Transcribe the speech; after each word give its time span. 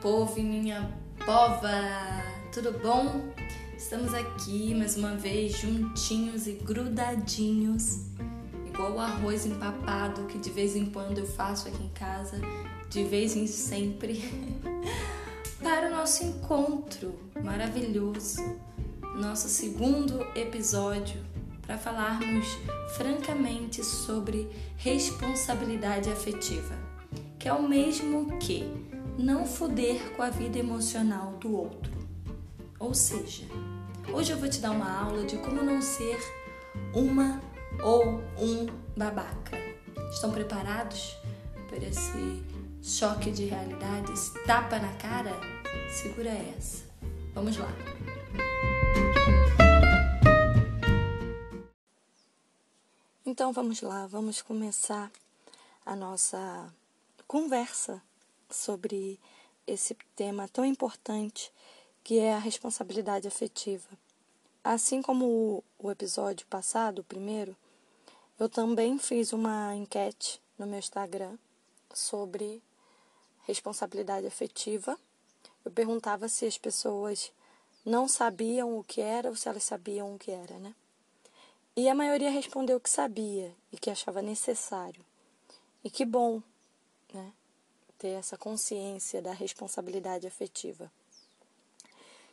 povo 0.00 0.38
e 0.38 0.42
minha 0.42 0.90
pova! 1.26 1.70
Tudo 2.50 2.72
bom? 2.78 3.34
Estamos 3.76 4.14
aqui 4.14 4.74
mais 4.74 4.96
uma 4.96 5.14
vez 5.14 5.52
juntinhos 5.58 6.46
e 6.46 6.52
grudadinhos, 6.52 8.06
igual 8.66 8.92
o 8.92 8.98
arroz 8.98 9.44
empapado 9.44 10.22
que 10.24 10.38
de 10.38 10.48
vez 10.48 10.74
em 10.74 10.86
quando 10.86 11.18
eu 11.18 11.26
faço 11.26 11.68
aqui 11.68 11.82
em 11.82 11.90
casa, 11.90 12.40
de 12.88 13.04
vez 13.04 13.36
em 13.36 13.46
sempre, 13.46 14.24
para 15.62 15.88
o 15.88 15.90
nosso 15.90 16.24
encontro 16.24 17.14
maravilhoso, 17.44 18.56
nosso 19.16 19.48
segundo 19.48 20.26
episódio, 20.34 21.20
para 21.60 21.76
falarmos 21.76 22.46
francamente 22.96 23.84
sobre 23.84 24.48
responsabilidade 24.78 26.08
afetiva, 26.08 26.74
que 27.38 27.46
é 27.46 27.52
o 27.52 27.68
mesmo 27.68 28.38
que 28.38 28.89
não 29.18 29.46
foder 29.46 30.14
com 30.16 30.22
a 30.22 30.30
vida 30.30 30.58
emocional 30.58 31.32
do 31.32 31.56
outro. 31.56 31.92
Ou 32.78 32.94
seja, 32.94 33.44
hoje 34.12 34.32
eu 34.32 34.38
vou 34.38 34.48
te 34.48 34.60
dar 34.60 34.70
uma 34.70 34.90
aula 34.90 35.24
de 35.24 35.36
como 35.38 35.62
não 35.62 35.82
ser 35.82 36.18
uma 36.94 37.40
ou 37.82 38.20
um 38.38 38.66
babaca. 38.96 39.56
Estão 40.10 40.30
preparados 40.30 41.16
para 41.68 41.84
esse 41.86 42.42
choque 42.82 43.30
de 43.30 43.44
realidade, 43.44 44.12
esse 44.12 44.32
tapa 44.44 44.78
na 44.78 44.92
cara? 44.94 45.32
Segura 45.90 46.30
essa. 46.30 46.84
Vamos 47.34 47.56
lá. 47.56 47.70
Então 53.24 53.52
vamos 53.52 53.80
lá, 53.80 54.06
vamos 54.06 54.42
começar 54.42 55.10
a 55.86 55.94
nossa 55.94 56.72
conversa 57.28 58.02
sobre 58.54 59.18
esse 59.66 59.94
tema 60.16 60.48
tão 60.48 60.64
importante 60.64 61.52
que 62.02 62.18
é 62.18 62.34
a 62.34 62.38
responsabilidade 62.38 63.28
afetiva. 63.28 63.88
Assim 64.62 65.00
como 65.00 65.64
o 65.78 65.90
episódio 65.90 66.46
passado, 66.46 67.00
o 67.00 67.04
primeiro, 67.04 67.56
eu 68.38 68.48
também 68.48 68.98
fiz 68.98 69.32
uma 69.32 69.74
enquete 69.74 70.40
no 70.58 70.66
meu 70.66 70.78
Instagram 70.78 71.36
sobre 71.92 72.62
responsabilidade 73.46 74.26
afetiva. 74.26 74.98
Eu 75.64 75.70
perguntava 75.70 76.28
se 76.28 76.46
as 76.46 76.58
pessoas 76.58 77.32
não 77.84 78.06
sabiam 78.06 78.78
o 78.78 78.84
que 78.84 79.00
era 79.00 79.28
ou 79.28 79.36
se 79.36 79.48
elas 79.48 79.64
sabiam 79.64 80.14
o 80.14 80.18
que 80.18 80.30
era, 80.30 80.58
né? 80.58 80.74
E 81.76 81.88
a 81.88 81.94
maioria 81.94 82.30
respondeu 82.30 82.80
que 82.80 82.90
sabia 82.90 83.54
e 83.72 83.78
que 83.78 83.90
achava 83.90 84.20
necessário. 84.20 85.04
E 85.82 85.90
que 85.90 86.04
bom, 86.04 86.42
né? 87.12 87.32
Ter 88.00 88.08
essa 88.08 88.38
consciência 88.38 89.20
da 89.20 89.32
responsabilidade 89.32 90.26
afetiva. 90.26 90.90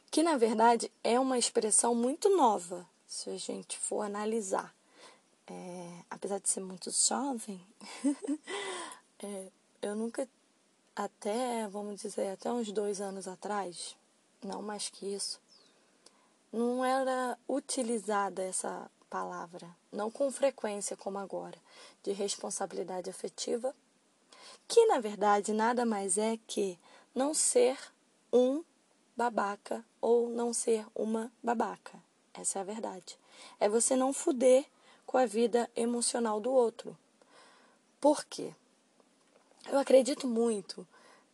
Que 0.10 0.24
na 0.24 0.38
verdade 0.38 0.90
é 1.04 1.20
uma 1.20 1.38
expressão 1.38 1.94
muito 1.94 2.30
nova, 2.36 2.88
se 3.06 3.30
a 3.30 3.38
gente 3.38 3.78
for 3.78 4.02
analisar. 4.02 4.74
É, 5.46 6.04
apesar 6.10 6.40
de 6.40 6.50
ser 6.50 6.62
muito 6.62 6.90
jovem, 6.90 7.62
é, 9.20 9.48
eu 9.82 9.94
nunca, 9.94 10.28
até, 10.96 11.68
vamos 11.68 12.02
dizer, 12.02 12.30
até 12.30 12.50
uns 12.52 12.72
dois 12.72 13.02
anos 13.02 13.28
atrás, 13.28 13.96
não 14.42 14.62
mais 14.62 14.90
que 14.90 15.06
isso, 15.06 15.40
não 16.52 16.84
era 16.84 17.38
utilizada 17.48 18.42
essa 18.42 18.90
palavra, 19.10 19.70
não 19.92 20.10
com 20.10 20.32
frequência 20.32 20.96
como 20.96 21.18
agora, 21.18 21.58
de 22.04 22.14
responsabilidade 22.14 23.10
afetiva 23.10 23.74
que 24.68 24.86
na 24.86 25.00
verdade 25.00 25.54
nada 25.54 25.86
mais 25.86 26.18
é 26.18 26.38
que 26.48 26.78
não 27.16 27.34
ser 27.34 27.78
um 28.32 28.64
babaca 29.16 29.84
ou 30.00 30.30
não 30.30 30.54
ser 30.54 30.86
uma 30.94 31.32
babaca. 31.42 32.00
Essa 32.34 32.60
é 32.60 32.62
a 32.62 32.66
verdade. 32.66 33.18
É 33.60 33.68
você 33.68 33.96
não 33.96 34.14
fuder 34.14 34.66
com 35.06 35.18
a 35.18 35.26
vida 35.26 35.70
emocional 35.76 36.40
do 36.40 36.52
outro. 36.52 36.96
Por 38.00 38.24
quê? 38.26 38.54
Eu 39.70 39.80
acredito 39.80 40.28
muito 40.28 40.88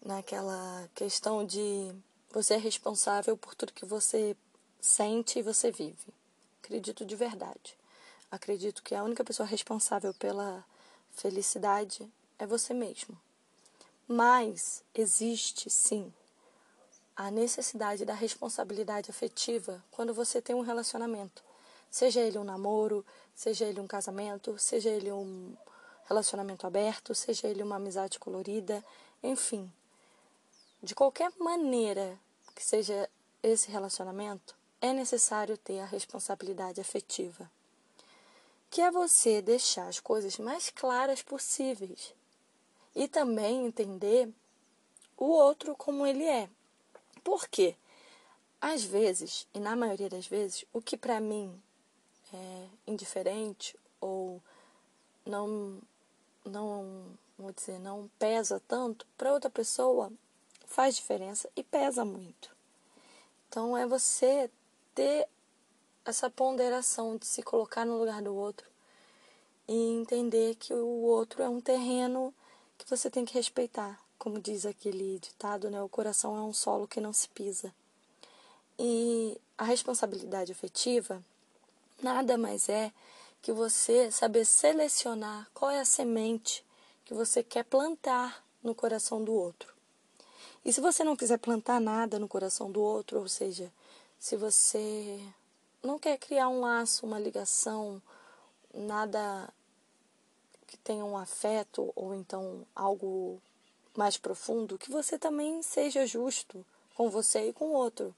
naquela 0.04 0.90
questão 0.96 1.46
de 1.46 1.94
você 2.32 2.56
é 2.56 2.58
responsável 2.58 3.38
por 3.38 3.54
tudo 3.54 3.74
que 3.74 3.86
você 3.86 4.36
sente 4.82 5.40
e 5.40 5.44
você 5.44 5.72
vive. 5.72 6.14
Acredito 6.64 7.06
de 7.06 7.16
verdade. 7.16 7.78
Acredito 8.32 8.82
que 8.82 8.96
a 8.96 9.04
única 9.04 9.24
pessoa 9.24 9.46
responsável 9.46 10.14
pela 10.14 10.66
felicidade 11.12 12.10
é 12.40 12.48
você 12.48 12.74
mesmo. 12.74 13.18
Mas 14.08 14.84
existe 14.94 15.70
sim 15.70 16.14
a 17.16 17.32
necessidade 17.32 18.04
da 18.04 18.14
responsabilidade 18.14 19.10
afetiva 19.10 19.84
quando 19.92 20.14
você 20.14 20.42
tem 20.42 20.56
um 20.56 20.62
relacionamento. 20.62 21.44
Seja 21.90 22.20
ele 22.22 22.38
um 22.38 22.44
namoro, 22.44 23.06
seja 23.36 23.66
ele 23.66 23.80
um 23.80 23.88
casamento, 23.88 24.58
seja 24.58 24.90
ele 24.90 25.12
um 25.12 25.56
relacionamento 26.06 26.68
aberto, 26.68 27.16
seja 27.16 27.48
ele 27.48 27.64
uma 27.64 27.76
amizade 27.76 28.20
colorida, 28.20 28.84
enfim. 29.22 29.72
De 30.82 30.94
qualquer 30.94 31.32
maneira 31.40 32.20
que 32.56 32.64
seja 32.64 33.10
esse 33.42 33.72
relacionamento, 33.72 34.56
é 34.82 34.92
necessário 34.92 35.58
ter 35.58 35.80
a 35.80 35.86
responsabilidade 35.86 36.82
afetiva. 36.82 37.50
Que 38.70 38.82
é 38.82 38.92
você 38.92 39.42
deixar 39.42 39.88
as 39.88 40.00
coisas 40.00 40.38
mais 40.40 40.70
claras 40.70 41.22
possíveis 41.22 42.14
e 42.96 43.08
também 43.08 43.66
entender 43.66 44.30
o 45.18 45.26
outro 45.26 45.76
como 45.76 46.06
ele 46.06 46.26
é. 46.26 46.50
Por 47.24 47.48
quê? 47.48 47.76
Às 48.60 48.84
vezes, 48.84 49.48
e 49.54 49.60
na 49.60 49.76
maioria 49.76 50.10
das 50.10 50.28
vezes, 50.28 50.66
o 50.74 50.82
que 50.82 50.98
para 50.98 51.20
mim 51.20 51.62
é 52.34 52.68
indiferente 52.88 53.78
ou 54.00 54.42
não 55.26 55.80
não 56.46 57.06
vou 57.38 57.52
dizer 57.54 57.80
não 57.80 58.10
pesa 58.20 58.62
tanto 58.68 59.08
para 59.18 59.32
outra 59.32 59.50
pessoa 59.50 60.12
faz 60.66 60.96
diferença 60.96 61.50
e 61.56 61.64
pesa 61.64 62.04
muito. 62.04 62.54
Então 63.48 63.78
é 63.78 63.86
você 63.86 64.50
ter 64.96 65.28
essa 66.04 66.30
ponderação 66.30 67.16
de 67.16 67.26
se 67.26 67.42
colocar 67.44 67.86
no 67.86 67.98
lugar 67.98 68.22
do 68.22 68.36
outro 68.36 68.68
e 69.68 69.74
entender 69.74 70.56
que 70.56 70.74
o 70.74 71.04
outro 71.04 71.42
é 71.42 71.48
um 71.48 71.62
terreno 71.62 72.34
que 72.84 72.90
você 72.90 73.10
tem 73.10 73.26
que 73.26 73.34
respeitar. 73.34 74.00
Como 74.20 74.40
diz 74.40 74.66
aquele 74.66 75.20
ditado, 75.20 75.70
né? 75.70 75.82
O 75.82 75.90
coração 75.90 76.36
é 76.38 76.42
um 76.42 76.54
solo 76.54 76.88
que 76.88 77.02
não 77.02 77.14
se 77.14 77.30
pisa. 77.30 77.74
E 78.78 79.40
a 79.58 79.64
responsabilidade 79.64 80.52
afetiva 80.52 81.24
nada 82.02 82.38
mais 82.38 82.68
é 82.68 82.92
que 83.42 83.52
você 83.52 84.12
saber 84.12 84.46
selecionar 84.46 85.50
qual 85.54 85.72
é 85.72 85.80
a 85.80 85.86
semente 85.86 86.64
que 87.06 87.14
você 87.14 87.44
quer 87.44 87.64
plantar 87.64 88.44
no 88.62 88.74
coração 88.74 89.24
do 89.24 89.34
outro. 89.34 89.74
E 90.66 90.72
se 90.72 90.80
você 90.80 91.04
não 91.04 91.16
quiser 91.16 91.38
plantar 91.38 91.80
nada 91.80 92.18
no 92.18 92.28
coração 92.28 92.72
do 92.72 92.82
outro, 92.82 93.20
ou 93.20 93.28
seja, 93.28 93.72
se 94.18 94.38
você 94.38 95.20
não 95.84 96.00
quer 96.00 96.18
criar 96.18 96.48
um 96.48 96.62
laço, 96.62 97.06
uma 97.06 97.20
ligação, 97.20 98.02
nada 98.74 99.50
que 100.74 100.78
tenha 100.80 101.06
um 101.06 101.16
afeto 101.16 101.94
ou 101.96 102.16
então 102.16 102.66
algo 102.76 103.40
mais 103.96 104.18
profundo, 104.18 104.76
que 104.76 104.90
você 104.90 105.20
também 105.20 105.62
seja 105.62 106.08
justo 106.08 106.66
com 106.96 107.12
você 107.12 107.50
e 107.50 107.54
com 107.54 107.66
o 107.66 107.74
outro, 107.74 108.16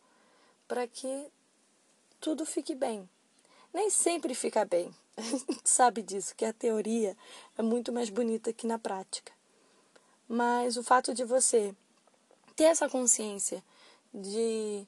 para 0.66 0.88
que 0.88 1.28
tudo 2.22 2.46
fique 2.46 2.74
bem. 2.74 3.10
Nem 3.74 3.90
sempre 3.90 4.34
fica 4.34 4.64
bem, 4.64 4.96
a 5.18 5.22
gente 5.22 5.70
sabe 5.70 6.02
disso, 6.02 6.34
que 6.34 6.46
a 6.46 6.54
teoria 6.54 7.18
é 7.58 7.62
muito 7.62 7.92
mais 7.92 8.10
bonita 8.10 8.54
que 8.54 8.66
na 8.66 8.80
prática. 8.80 9.34
Mas 10.26 10.78
o 10.78 10.84
fato 10.84 11.14
de 11.14 11.26
você 11.26 11.76
ter 12.56 12.64
essa 12.66 12.88
consciência 12.88 13.62
de 14.14 14.88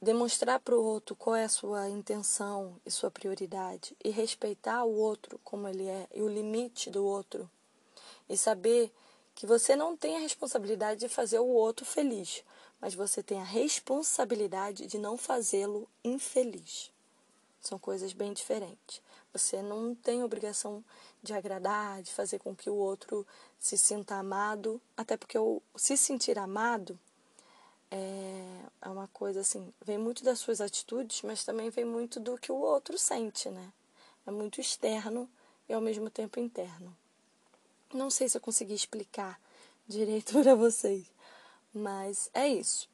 demonstrar 0.00 0.60
para 0.60 0.76
o 0.76 0.82
outro 0.82 1.16
qual 1.16 1.36
é 1.36 1.44
a 1.44 1.48
sua 1.48 1.88
intenção 1.88 2.78
e 2.84 2.90
sua 2.90 3.10
prioridade 3.10 3.96
e 4.04 4.10
respeitar 4.10 4.84
o 4.84 4.94
outro 4.94 5.40
como 5.42 5.66
ele 5.68 5.86
é 5.86 6.06
e 6.14 6.22
o 6.22 6.28
limite 6.28 6.90
do 6.90 7.04
outro 7.04 7.50
e 8.28 8.36
saber 8.36 8.92
que 9.34 9.46
você 9.46 9.76
não 9.76 9.96
tem 9.96 10.16
a 10.16 10.20
responsabilidade 10.20 11.00
de 11.00 11.08
fazer 11.08 11.38
o 11.38 11.46
outro 11.46 11.84
feliz, 11.84 12.42
mas 12.80 12.94
você 12.94 13.22
tem 13.22 13.40
a 13.40 13.44
responsabilidade 13.44 14.86
de 14.86 14.98
não 14.98 15.16
fazê-lo 15.16 15.88
infeliz. 16.02 16.90
São 17.60 17.78
coisas 17.78 18.12
bem 18.12 18.32
diferentes. 18.32 19.02
Você 19.32 19.60
não 19.60 19.94
tem 19.94 20.22
obrigação 20.22 20.84
de 21.22 21.34
agradar, 21.34 22.02
de 22.02 22.12
fazer 22.12 22.38
com 22.38 22.54
que 22.54 22.70
o 22.70 22.76
outro 22.76 23.26
se 23.58 23.76
sinta 23.76 24.14
amado, 24.14 24.80
até 24.96 25.16
porque 25.16 25.38
o 25.38 25.60
se 25.74 25.96
sentir 25.96 26.38
amado 26.38 26.98
é, 27.96 28.42
é 28.82 28.88
uma 28.88 29.08
coisa 29.08 29.40
assim, 29.40 29.72
vem 29.84 29.96
muito 29.96 30.22
das 30.22 30.38
suas 30.38 30.60
atitudes, 30.60 31.22
mas 31.22 31.44
também 31.44 31.70
vem 31.70 31.84
muito 31.84 32.20
do 32.20 32.36
que 32.36 32.52
o 32.52 32.56
outro 32.56 32.98
sente, 32.98 33.48
né? 33.48 33.72
É 34.26 34.30
muito 34.30 34.60
externo 34.60 35.28
e 35.68 35.72
ao 35.72 35.80
mesmo 35.80 36.10
tempo 36.10 36.38
interno. 36.38 36.94
Não 37.92 38.10
sei 38.10 38.28
se 38.28 38.36
eu 38.36 38.40
consegui 38.40 38.74
explicar 38.74 39.40
direito 39.88 40.32
para 40.34 40.54
vocês, 40.54 41.06
Mas 41.72 42.30
é 42.34 42.48
isso. 42.48 42.88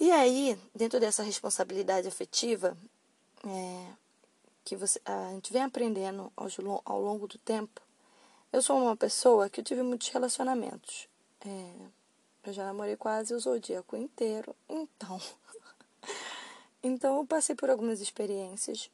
E 0.00 0.10
aí, 0.10 0.58
dentro 0.74 0.98
dessa 0.98 1.22
responsabilidade 1.22 2.08
afetiva, 2.08 2.76
é, 3.46 3.86
que 4.64 4.74
você, 4.74 5.00
a 5.04 5.30
gente 5.32 5.52
vem 5.52 5.62
aprendendo 5.62 6.32
ao, 6.36 6.48
ao 6.84 7.00
longo 7.00 7.28
do 7.28 7.38
tempo, 7.38 7.80
eu 8.52 8.60
sou 8.60 8.78
uma 8.78 8.96
pessoa 8.96 9.48
que 9.48 9.60
eu 9.60 9.64
tive 9.64 9.82
muitos 9.82 10.08
relacionamentos. 10.08 11.08
É, 11.44 11.72
eu 12.44 12.52
já 12.52 12.64
namorei 12.64 12.96
quase 12.96 13.34
o 13.34 13.40
zodíaco 13.40 13.96
inteiro, 13.96 14.54
então. 14.68 15.20
então 16.82 17.18
eu 17.18 17.26
passei 17.26 17.54
por 17.54 17.70
algumas 17.70 18.00
experiências 18.00 18.90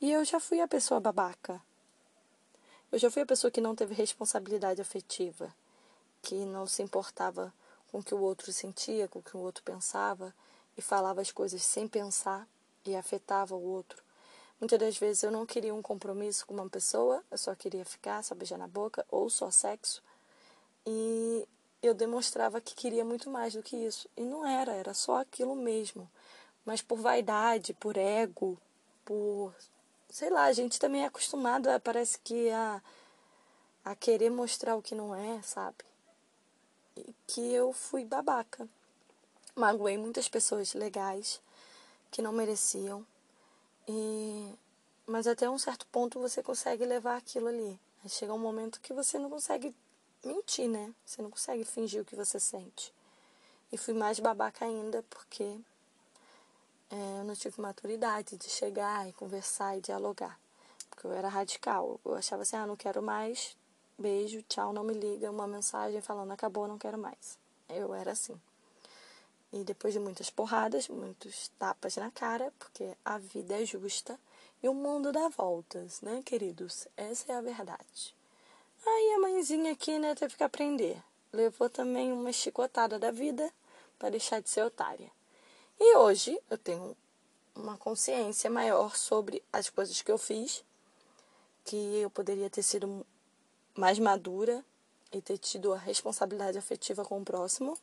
e 0.00 0.12
eu 0.12 0.24
já 0.24 0.38
fui 0.38 0.60
a 0.60 0.68
pessoa 0.68 1.00
babaca. 1.00 1.60
Eu 2.92 2.98
já 2.98 3.10
fui 3.10 3.22
a 3.22 3.26
pessoa 3.26 3.50
que 3.50 3.60
não 3.60 3.74
teve 3.74 3.94
responsabilidade 3.94 4.80
afetiva, 4.80 5.52
que 6.22 6.34
não 6.44 6.66
se 6.66 6.82
importava 6.82 7.52
com 7.90 7.98
o 7.98 8.02
que 8.02 8.14
o 8.14 8.20
outro 8.20 8.52
sentia, 8.52 9.08
com 9.08 9.18
o 9.18 9.22
que 9.22 9.36
o 9.36 9.40
outro 9.40 9.62
pensava 9.64 10.32
e 10.76 10.82
falava 10.82 11.20
as 11.20 11.32
coisas 11.32 11.62
sem 11.62 11.88
pensar 11.88 12.46
e 12.84 12.94
afetava 12.94 13.54
o 13.54 13.62
outro. 13.62 14.02
Muitas 14.60 14.78
das 14.78 14.96
vezes 14.96 15.22
eu 15.22 15.30
não 15.30 15.44
queria 15.44 15.74
um 15.74 15.82
compromisso 15.82 16.46
com 16.46 16.54
uma 16.54 16.68
pessoa, 16.68 17.22
eu 17.30 17.36
só 17.36 17.54
queria 17.54 17.84
ficar, 17.84 18.22
só 18.22 18.34
beijar 18.34 18.58
na 18.58 18.68
boca 18.68 19.04
ou 19.10 19.28
só 19.28 19.50
sexo. 19.50 20.02
E 20.86 21.46
eu 21.86 21.94
demonstrava 21.94 22.60
que 22.60 22.74
queria 22.74 23.04
muito 23.04 23.30
mais 23.30 23.54
do 23.54 23.62
que 23.62 23.76
isso. 23.76 24.08
E 24.16 24.22
não 24.22 24.46
era, 24.46 24.72
era 24.72 24.94
só 24.94 25.20
aquilo 25.20 25.54
mesmo. 25.54 26.10
Mas 26.64 26.82
por 26.82 26.98
vaidade, 26.98 27.74
por 27.74 27.96
ego, 27.96 28.58
por. 29.04 29.54
Sei 30.10 30.30
lá, 30.30 30.44
a 30.44 30.52
gente 30.52 30.78
também 30.78 31.02
é 31.02 31.06
acostumado, 31.06 31.68
parece 31.82 32.18
que 32.20 32.50
a, 32.50 32.82
a 33.84 33.94
querer 33.94 34.30
mostrar 34.30 34.76
o 34.76 34.82
que 34.82 34.94
não 34.94 35.14
é, 35.14 35.42
sabe? 35.42 35.84
E 36.96 37.14
que 37.26 37.52
eu 37.52 37.72
fui 37.72 38.04
babaca. 38.04 38.68
Magoei 39.54 39.98
muitas 39.98 40.28
pessoas 40.28 40.74
legais 40.74 41.40
que 42.10 42.22
não 42.22 42.32
mereciam. 42.32 43.06
E 43.88 44.54
mas 45.06 45.26
até 45.28 45.48
um 45.48 45.58
certo 45.58 45.86
ponto 45.86 46.18
você 46.18 46.42
consegue 46.42 46.84
levar 46.84 47.16
aquilo 47.16 47.46
ali. 47.46 47.78
Chega 48.08 48.34
um 48.34 48.38
momento 48.38 48.80
que 48.80 48.92
você 48.92 49.18
não 49.18 49.30
consegue 49.30 49.74
mentir, 50.26 50.68
né? 50.68 50.92
Você 51.04 51.22
não 51.22 51.30
consegue 51.30 51.64
fingir 51.64 52.02
o 52.02 52.04
que 52.04 52.16
você 52.16 52.38
sente. 52.40 52.92
E 53.72 53.76
fui 53.76 53.94
mais 53.94 54.20
babaca 54.20 54.64
ainda 54.64 55.02
porque 55.08 55.58
é, 56.90 57.20
eu 57.20 57.24
não 57.24 57.34
tive 57.34 57.60
maturidade 57.60 58.36
de 58.36 58.48
chegar 58.48 59.08
e 59.08 59.12
conversar 59.12 59.76
e 59.76 59.80
dialogar. 59.80 60.38
Porque 60.90 61.06
eu 61.06 61.12
era 61.12 61.28
radical. 61.28 62.00
Eu 62.04 62.14
achava 62.14 62.42
assim, 62.42 62.56
ah, 62.56 62.66
não 62.66 62.76
quero 62.76 63.02
mais, 63.02 63.56
beijo, 63.98 64.42
tchau, 64.42 64.72
não 64.72 64.84
me 64.84 64.94
liga, 64.94 65.30
uma 65.30 65.46
mensagem 65.46 66.00
falando 66.00 66.32
acabou, 66.32 66.68
não 66.68 66.78
quero 66.78 66.98
mais. 66.98 67.38
Eu 67.68 67.94
era 67.94 68.12
assim. 68.12 68.40
E 69.52 69.64
depois 69.64 69.94
de 69.94 70.00
muitas 70.00 70.30
porradas, 70.30 70.88
muitos 70.88 71.48
tapas 71.58 71.96
na 71.96 72.10
cara, 72.10 72.52
porque 72.58 72.96
a 73.04 73.18
vida 73.18 73.60
é 73.60 73.64
justa 73.64 74.18
e 74.62 74.68
o 74.68 74.74
mundo 74.74 75.12
dá 75.12 75.28
voltas, 75.28 76.00
né, 76.00 76.22
queridos? 76.24 76.88
Essa 76.96 77.32
é 77.32 77.36
a 77.36 77.40
verdade. 77.40 78.15
Aí 78.84 79.12
a 79.14 79.20
mãezinha 79.20 79.72
aqui, 79.72 79.98
né, 79.98 80.14
teve 80.14 80.36
que 80.36 80.42
aprender. 80.42 81.00
Levou 81.32 81.70
também 81.70 82.12
uma 82.12 82.32
chicotada 82.32 82.98
da 82.98 83.10
vida 83.10 83.52
para 83.98 84.10
deixar 84.10 84.40
de 84.40 84.50
ser 84.50 84.62
otária. 84.62 85.10
E 85.78 85.96
hoje 85.96 86.40
eu 86.50 86.58
tenho 86.58 86.96
uma 87.54 87.76
consciência 87.76 88.50
maior 88.50 88.96
sobre 88.96 89.42
as 89.52 89.68
coisas 89.70 90.02
que 90.02 90.10
eu 90.10 90.18
fiz, 90.18 90.64
que 91.64 91.76
eu 92.00 92.10
poderia 92.10 92.50
ter 92.50 92.62
sido 92.62 93.06
mais 93.74 93.98
madura 93.98 94.64
e 95.12 95.20
ter 95.20 95.38
tido 95.38 95.72
a 95.72 95.78
responsabilidade 95.78 96.58
afetiva 96.58 97.04
com 97.04 97.20
o 97.20 97.24
próximo. 97.24 97.76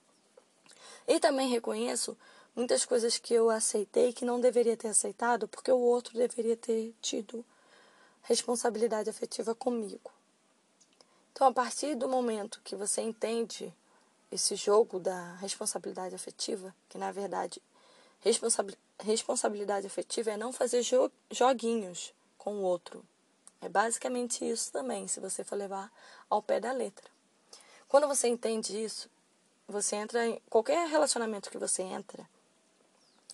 E 1.08 1.20
também 1.20 1.50
reconheço 1.50 2.18
muitas 2.56 2.86
coisas 2.86 3.18
que 3.18 3.34
eu 3.34 3.50
aceitei 3.50 4.14
que 4.14 4.26
não 4.26 4.40
deveria 4.40 4.78
ter 4.78 4.90
aceitado, 4.90 5.48
porque 5.48 5.72
o 5.72 5.80
outro 5.80 6.18
deveria 6.18 6.56
ter 6.56 6.94
tido 7.02 7.44
responsabilidade 8.24 9.10
afetiva 9.10 9.54
comigo. 9.54 10.12
Então, 11.34 11.48
a 11.48 11.52
partir 11.52 11.96
do 11.96 12.08
momento 12.08 12.62
que 12.64 12.76
você 12.76 13.02
entende 13.02 13.74
esse 14.32 14.56
jogo 14.56 15.00
da 15.00 15.34
responsabilidade 15.36 16.14
afetiva, 16.14 16.74
que 16.88 16.98
na 16.98 17.12
verdade 17.12 17.62
responsabilidade 19.00 19.88
afetiva 19.88 20.32
é 20.32 20.38
não 20.38 20.54
fazer 20.54 20.84
jo 20.84 21.12
joguinhos 21.32 22.14
com 22.38 22.56
o 22.56 22.62
outro. 22.62 23.04
É 23.60 23.68
basicamente 23.68 24.48
isso 24.48 24.72
também, 24.72 25.08
se 25.08 25.20
você 25.20 25.44
for 25.44 25.56
levar 25.56 25.92
ao 26.30 26.42
pé 26.42 26.60
da 26.60 26.72
letra. 26.72 27.10
Quando 27.88 28.08
você 28.08 28.28
entende 28.28 28.82
isso, 28.82 29.10
você 29.68 29.96
entra 29.96 30.28
em 30.28 30.42
qualquer 30.50 30.88
relacionamento 30.88 31.50
que 31.50 31.58
você 31.58 31.82
entra, 31.82 32.28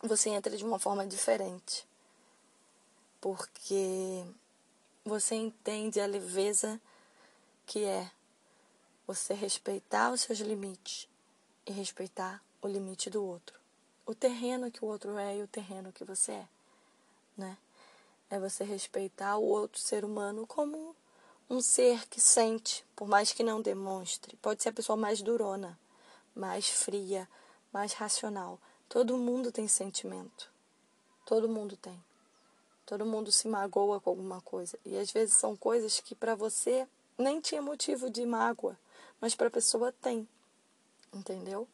você 0.02 0.30
entra 0.30 0.56
de 0.56 0.64
uma 0.64 0.80
forma 0.80 1.06
diferente. 1.06 1.86
Porque 3.20 4.26
você 5.04 5.36
entende 5.36 6.00
a 6.00 6.06
leveza 6.06 6.80
que 7.70 7.86
é 7.86 8.10
você 9.06 9.36
respeitar 9.36 10.12
os 10.12 10.22
seus 10.22 10.40
limites 10.40 11.08
e 11.68 11.72
respeitar 11.72 12.44
o 12.64 12.68
limite 12.68 13.12
do 13.12 13.24
outro. 13.24 13.60
O 14.08 14.16
terreno 14.16 14.72
que 14.72 14.84
o 14.84 14.88
outro 14.88 15.20
é 15.20 15.38
e 15.38 15.44
o 15.44 15.48
terreno 15.48 15.92
que 15.92 16.04
você 16.04 16.32
é, 16.32 16.48
né? 17.38 17.56
É 18.28 18.40
você 18.40 18.64
respeitar 18.64 19.38
o 19.38 19.44
outro 19.44 19.80
ser 19.80 20.04
humano 20.04 20.48
como 20.48 20.96
um 21.48 21.62
ser 21.62 22.08
que 22.08 22.20
sente, 22.20 22.84
por 22.96 23.08
mais 23.08 23.32
que 23.34 23.44
não 23.44 23.62
demonstre. 23.62 24.36
Pode 24.38 24.64
ser 24.64 24.70
a 24.70 24.74
pessoa 24.74 24.98
mais 24.98 25.22
durona, 25.22 25.78
mais 26.34 26.68
fria, 26.68 27.30
mais 27.72 27.94
racional. 27.94 28.60
Todo 28.88 29.16
mundo 29.16 29.52
tem 29.52 29.68
sentimento. 29.68 30.52
Todo 31.24 31.48
mundo 31.48 31.78
tem. 31.78 32.04
Todo 32.84 33.06
mundo 33.06 33.32
se 33.32 33.48
magoa 33.48 34.02
com 34.02 34.10
alguma 34.10 34.42
coisa. 34.42 34.80
E 34.84 34.98
às 34.98 35.12
vezes 35.12 35.36
são 35.36 35.56
coisas 35.56 36.00
que 36.00 36.16
para 36.16 36.34
você 36.34 36.88
nem 37.20 37.42
tinha 37.42 37.62
motivo 37.62 38.10
de 38.10 38.26
mágoa, 38.26 38.80
mas 39.20 39.36
para 39.36 39.48
a 39.48 39.52
pessoa 39.52 39.92
tem. 39.92 40.28
Entendeu? 41.14 41.68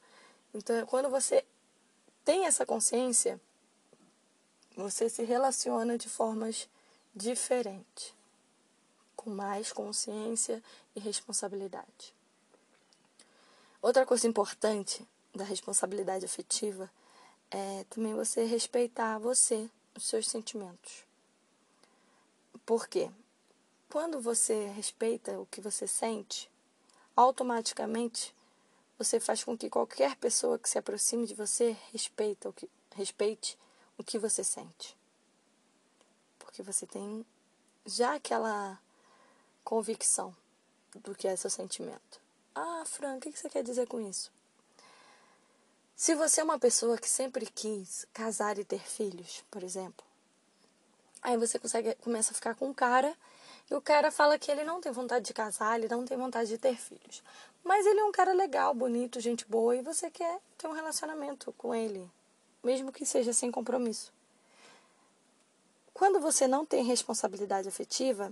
Então, 0.53 0.85
quando 0.87 1.09
você 1.09 1.45
tem 2.23 2.45
essa 2.45 2.65
consciência, 2.65 3.39
você 4.75 5.07
se 5.09 5.23
relaciona 5.23 5.97
de 5.97 6.09
formas 6.09 6.67
diferentes, 7.15 8.13
com 9.15 9.29
mais 9.29 9.71
consciência 9.71 10.61
e 10.95 10.99
responsabilidade. 10.99 12.13
Outra 13.81 14.05
coisa 14.05 14.27
importante 14.27 15.07
da 15.33 15.43
responsabilidade 15.43 16.25
afetiva 16.25 16.89
é 17.51 17.85
também 17.89 18.15
você 18.15 18.43
respeitar 18.43 19.19
você, 19.19 19.69
os 19.95 20.05
seus 20.05 20.27
sentimentos. 20.27 21.03
Por 22.65 22.87
quê? 22.87 23.11
Quando 23.95 24.19
você 24.19 24.65
respeita 24.75 25.39
o 25.39 25.45
que 25.45 25.61
você 25.61 25.87
sente, 25.87 26.51
automaticamente 27.15 28.35
você 28.99 29.21
faz 29.21 29.41
com 29.41 29.57
que 29.57 29.69
qualquer 29.69 30.17
pessoa 30.17 30.59
que 30.59 30.69
se 30.69 30.77
aproxime 30.77 31.25
de 31.25 31.33
você 31.33 31.77
respeite 31.93 32.45
o 32.45 32.51
que, 32.51 32.69
respeite 32.93 33.57
o 33.97 34.03
que 34.03 34.19
você 34.19 34.43
sente. 34.43 34.97
Porque 36.37 36.61
você 36.61 36.85
tem 36.85 37.25
já 37.85 38.15
aquela 38.15 38.77
convicção 39.63 40.35
do 40.95 41.15
que 41.15 41.25
é 41.25 41.33
seu 41.37 41.49
sentimento. 41.49 42.19
Ah, 42.53 42.83
Fran, 42.85 43.15
o 43.15 43.21
que 43.21 43.31
você 43.31 43.49
quer 43.49 43.63
dizer 43.63 43.87
com 43.87 44.01
isso? 44.01 44.29
Se 45.95 46.15
você 46.15 46.41
é 46.41 46.43
uma 46.43 46.59
pessoa 46.59 46.97
que 46.97 47.09
sempre 47.09 47.45
quis 47.45 48.05
casar 48.11 48.59
e 48.59 48.65
ter 48.65 48.81
filhos, 48.81 49.41
por 49.49 49.63
exemplo, 49.63 50.05
aí 51.21 51.37
você 51.37 51.57
consegue 51.57 51.95
começa 51.95 52.33
a 52.33 52.35
ficar 52.35 52.55
com 52.55 52.67
um 52.67 52.73
cara 52.73 53.15
e 53.69 53.73
o 53.73 53.81
cara 53.81 54.11
fala 54.11 54.37
que 54.37 54.51
ele 54.51 54.63
não 54.63 54.79
tem 54.79 54.91
vontade 54.91 55.25
de 55.25 55.33
casar, 55.33 55.77
ele 55.77 55.87
não 55.87 56.05
tem 56.05 56.17
vontade 56.17 56.49
de 56.49 56.57
ter 56.57 56.75
filhos. 56.75 57.23
Mas 57.63 57.85
ele 57.85 57.99
é 57.99 58.03
um 58.03 58.11
cara 58.11 58.31
legal, 58.31 58.73
bonito, 58.73 59.19
gente 59.19 59.43
boa, 59.45 59.75
e 59.75 59.81
você 59.81 60.11
quer 60.11 60.39
ter 60.57 60.67
um 60.67 60.71
relacionamento 60.71 61.51
com 61.53 61.73
ele, 61.73 62.09
mesmo 62.63 62.91
que 62.91 63.05
seja 63.05 63.33
sem 63.33 63.51
compromisso. 63.51 64.13
Quando 65.93 66.19
você 66.19 66.47
não 66.47 66.65
tem 66.65 66.83
responsabilidade 66.83 67.67
afetiva, 67.67 68.31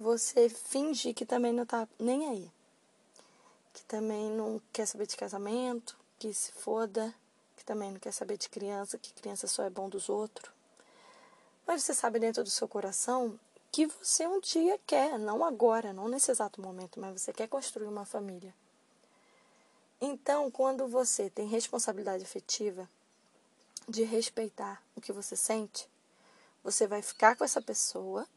você 0.00 0.48
finge 0.48 1.14
que 1.14 1.24
também 1.24 1.52
não 1.52 1.64
tá 1.64 1.86
nem 1.98 2.28
aí. 2.28 2.50
Que 3.72 3.84
também 3.84 4.30
não 4.30 4.60
quer 4.72 4.86
saber 4.86 5.06
de 5.06 5.16
casamento, 5.16 5.96
que 6.18 6.32
se 6.34 6.50
foda, 6.50 7.14
que 7.56 7.64
também 7.64 7.92
não 7.92 8.00
quer 8.00 8.12
saber 8.12 8.36
de 8.36 8.48
criança, 8.48 8.98
que 8.98 9.12
criança 9.12 9.46
só 9.46 9.62
é 9.62 9.70
bom 9.70 9.88
dos 9.88 10.08
outros. 10.08 10.52
Mas 11.66 11.84
você 11.84 11.94
sabe 11.94 12.18
dentro 12.18 12.42
do 12.42 12.50
seu 12.50 12.66
coração 12.66 13.38
que 13.74 13.86
você 13.86 14.24
um 14.24 14.38
dia 14.38 14.78
quer, 14.86 15.18
não 15.18 15.44
agora, 15.44 15.92
não 15.92 16.06
nesse 16.06 16.30
exato 16.30 16.62
momento, 16.62 17.00
mas 17.00 17.20
você 17.20 17.32
quer 17.32 17.48
construir 17.48 17.88
uma 17.88 18.04
família. 18.04 18.54
Então, 20.00 20.48
quando 20.48 20.86
você 20.86 21.28
tem 21.28 21.48
responsabilidade 21.48 22.22
afetiva 22.22 22.88
de 23.88 24.04
respeitar 24.04 24.80
o 24.94 25.00
que 25.00 25.10
você 25.10 25.34
sente, 25.34 25.88
você 26.62 26.86
vai 26.86 27.02
ficar 27.02 27.34
com 27.34 27.42
essa 27.42 27.60
pessoa 27.60 28.28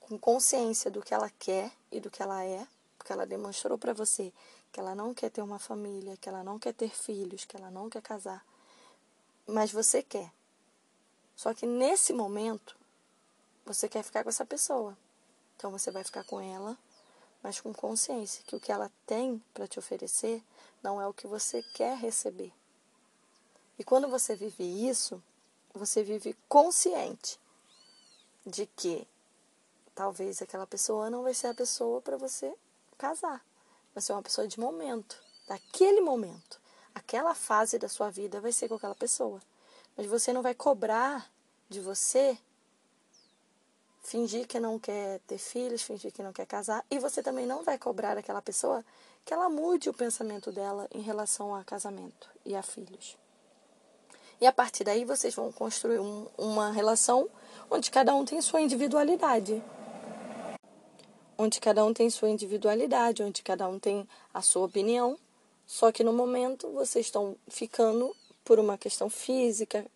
com 0.00 0.18
consciência 0.18 0.90
do 0.90 1.00
que 1.00 1.14
ela 1.14 1.30
quer 1.38 1.72
e 1.90 1.98
do 1.98 2.10
que 2.10 2.22
ela 2.22 2.44
é, 2.44 2.66
porque 2.98 3.14
ela 3.14 3.24
demonstrou 3.24 3.78
para 3.78 3.94
você 3.94 4.30
que 4.70 4.78
ela 4.78 4.94
não 4.94 5.14
quer 5.14 5.30
ter 5.30 5.40
uma 5.40 5.58
família, 5.58 6.18
que 6.18 6.28
ela 6.28 6.44
não 6.44 6.58
quer 6.58 6.74
ter 6.74 6.90
filhos, 6.90 7.46
que 7.46 7.56
ela 7.56 7.70
não 7.70 7.88
quer 7.88 8.02
casar, 8.02 8.44
mas 9.46 9.72
você 9.72 10.02
quer. 10.02 10.30
Só 11.34 11.54
que 11.54 11.64
nesse 11.64 12.12
momento, 12.12 12.78
você 13.72 13.88
quer 13.88 14.02
ficar 14.02 14.24
com 14.24 14.30
essa 14.30 14.44
pessoa. 14.44 14.96
Então 15.56 15.70
você 15.70 15.92
vai 15.92 16.02
ficar 16.02 16.24
com 16.24 16.40
ela, 16.40 16.76
mas 17.40 17.60
com 17.60 17.72
consciência 17.72 18.42
que 18.44 18.56
o 18.56 18.60
que 18.60 18.72
ela 18.72 18.90
tem 19.06 19.40
para 19.54 19.68
te 19.68 19.78
oferecer 19.78 20.42
não 20.82 21.00
é 21.00 21.06
o 21.06 21.14
que 21.14 21.28
você 21.28 21.62
quer 21.74 21.96
receber. 21.96 22.52
E 23.78 23.84
quando 23.84 24.08
você 24.08 24.34
vive 24.34 24.64
isso, 24.64 25.22
você 25.72 26.02
vive 26.02 26.36
consciente 26.48 27.38
de 28.44 28.66
que 28.66 29.06
talvez 29.94 30.42
aquela 30.42 30.66
pessoa 30.66 31.08
não 31.08 31.22
vai 31.22 31.32
ser 31.32 31.46
a 31.46 31.54
pessoa 31.54 32.00
para 32.00 32.16
você 32.16 32.52
casar. 32.98 33.40
Vai 33.94 34.02
ser 34.02 34.12
uma 34.12 34.22
pessoa 34.22 34.48
de 34.48 34.58
momento, 34.58 35.22
daquele 35.46 36.00
momento. 36.00 36.60
Aquela 36.92 37.34
fase 37.34 37.78
da 37.78 37.88
sua 37.88 38.10
vida 38.10 38.40
vai 38.40 38.50
ser 38.50 38.68
com 38.68 38.74
aquela 38.74 38.96
pessoa. 38.96 39.40
Mas 39.96 40.06
você 40.06 40.32
não 40.32 40.42
vai 40.42 40.54
cobrar 40.54 41.30
de 41.68 41.80
você 41.80 42.36
fingir 44.10 44.44
que 44.44 44.58
não 44.58 44.76
quer 44.76 45.20
ter 45.20 45.38
filhos, 45.38 45.82
fingir 45.82 46.10
que 46.10 46.20
não 46.20 46.32
quer 46.32 46.44
casar, 46.44 46.84
e 46.90 46.98
você 46.98 47.22
também 47.22 47.46
não 47.46 47.62
vai 47.62 47.78
cobrar 47.78 48.18
aquela 48.18 48.42
pessoa 48.42 48.84
que 49.24 49.32
ela 49.32 49.48
mude 49.48 49.88
o 49.88 49.94
pensamento 49.94 50.50
dela 50.50 50.88
em 50.92 51.00
relação 51.00 51.54
a 51.54 51.62
casamento 51.62 52.28
e 52.44 52.56
a 52.56 52.62
filhos. 52.62 53.16
E 54.40 54.46
a 54.46 54.52
partir 54.52 54.82
daí 54.82 55.04
vocês 55.04 55.32
vão 55.32 55.52
construir 55.52 56.00
um, 56.00 56.26
uma 56.36 56.72
relação 56.72 57.28
onde 57.70 57.88
cada 57.88 58.12
um 58.12 58.24
tem 58.24 58.42
sua 58.42 58.60
individualidade. 58.60 59.62
Onde 61.38 61.60
cada 61.60 61.84
um 61.84 61.94
tem 61.94 62.10
sua 62.10 62.30
individualidade, 62.30 63.22
onde 63.22 63.44
cada 63.44 63.68
um 63.68 63.78
tem 63.78 64.08
a 64.34 64.42
sua 64.42 64.66
opinião. 64.66 65.16
Só 65.64 65.92
que 65.92 66.02
no 66.02 66.12
momento 66.12 66.68
vocês 66.72 67.06
estão 67.06 67.36
ficando 67.46 68.12
por 68.44 68.58
uma 68.58 68.76
questão 68.76 69.08
física 69.08 69.86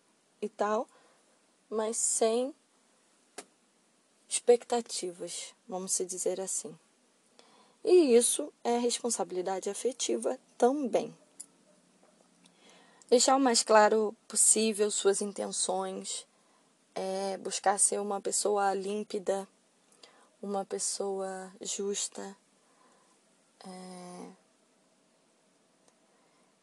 e 0.41 0.47
tal, 0.47 0.87
mas 1.69 1.97
sem 1.97 2.55
expectativas, 4.35 5.53
vamos 5.67 5.93
se 5.93 6.05
dizer 6.05 6.41
assim. 6.41 6.77
E 7.83 8.15
isso 8.15 8.51
é 8.63 8.77
responsabilidade 8.77 9.69
afetiva 9.69 10.37
também. 10.57 11.15
Deixar 13.09 13.35
o 13.35 13.39
mais 13.39 13.63
claro 13.63 14.15
possível 14.27 14.89
suas 14.91 15.21
intenções, 15.21 16.25
é 16.93 17.37
buscar 17.37 17.79
ser 17.79 17.99
uma 17.99 18.19
pessoa 18.19 18.73
límpida, 18.73 19.47
uma 20.41 20.65
pessoa 20.65 21.51
justa. 21.61 22.35
É... 23.65 24.29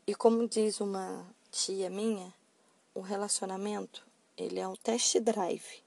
E 0.06 0.14
como 0.14 0.48
diz 0.48 0.80
uma 0.80 1.24
tia 1.50 1.88
minha, 1.88 2.34
o 2.94 3.00
relacionamento 3.00 4.04
ele 4.36 4.58
é 4.58 4.66
um 4.66 4.76
test 4.76 5.18
drive. 5.20 5.82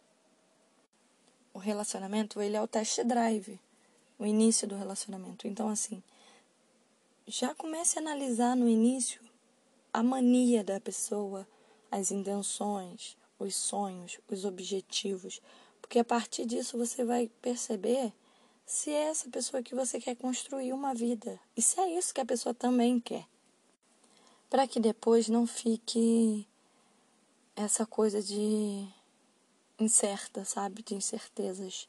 O 1.55 1.57
relacionamento 1.57 2.41
ele 2.41 2.57
é 2.57 2.61
o 2.61 2.67
test 2.67 3.01
drive, 3.05 3.57
o 4.19 4.25
início 4.25 4.67
do 4.67 4.75
relacionamento. 4.75 5.47
Então 5.47 5.69
assim, 5.69 6.03
já 7.25 7.55
comece 7.55 7.97
a 7.97 8.01
analisar 8.01 8.57
no 8.57 8.67
início 8.67 9.21
a 9.93 10.03
mania 10.03 10.65
da 10.65 10.81
pessoa, 10.81 11.47
as 11.89 12.11
intenções, 12.11 13.17
os 13.39 13.55
sonhos, 13.55 14.19
os 14.29 14.43
objetivos, 14.43 15.41
porque 15.79 15.97
a 15.97 16.03
partir 16.03 16.45
disso 16.45 16.77
você 16.77 17.05
vai 17.05 17.31
perceber 17.41 18.11
se 18.65 18.89
é 18.89 19.05
essa 19.05 19.29
pessoa 19.29 19.63
que 19.63 19.73
você 19.73 19.97
quer 19.97 20.17
construir 20.17 20.73
uma 20.73 20.93
vida 20.93 21.39
e 21.55 21.61
se 21.61 21.79
é 21.79 21.97
isso 21.97 22.13
que 22.13 22.19
a 22.19 22.25
pessoa 22.25 22.53
também 22.53 22.99
quer. 22.99 23.25
Para 24.49 24.67
que 24.67 24.77
depois 24.77 25.29
não 25.29 25.47
fique 25.47 26.45
essa 27.55 27.85
coisa 27.85 28.21
de 28.21 28.85
incerta, 29.79 30.45
sabe? 30.45 30.81
De 30.81 30.95
incertezas. 30.95 31.87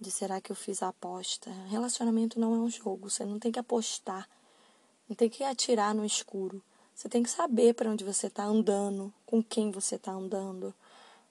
De 0.00 0.10
será 0.10 0.40
que 0.40 0.50
eu 0.50 0.56
fiz 0.56 0.82
a 0.82 0.88
aposta? 0.88 1.50
Relacionamento 1.68 2.40
não 2.40 2.54
é 2.54 2.58
um 2.58 2.70
jogo, 2.70 3.08
você 3.08 3.24
não 3.24 3.38
tem 3.38 3.52
que 3.52 3.58
apostar, 3.58 4.28
não 5.08 5.14
tem 5.14 5.28
que 5.28 5.44
atirar 5.44 5.94
no 5.94 6.04
escuro. 6.04 6.62
Você 6.94 7.08
tem 7.08 7.22
que 7.22 7.30
saber 7.30 7.74
para 7.74 7.90
onde 7.90 8.04
você 8.04 8.26
está 8.26 8.44
andando, 8.44 9.12
com 9.24 9.42
quem 9.42 9.70
você 9.70 9.94
está 9.94 10.12
andando, 10.12 10.74